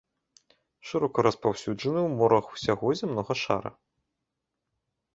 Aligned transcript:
Шырока 0.91 1.25
распаўсюджаны 1.27 1.99
ў 2.05 2.09
морах 2.23 2.45
усяго 2.57 2.87
зямнога 3.05 3.41
шара. 3.47 3.77